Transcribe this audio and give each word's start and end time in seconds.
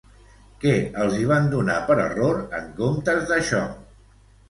Què 0.63 0.71
els 1.03 1.19
hi 1.19 1.27
van 1.33 1.51
donar 1.53 1.77
per 1.91 1.99
error 2.07 2.43
en 2.63 2.75
comptes 2.83 3.33
d'això? 3.33 3.65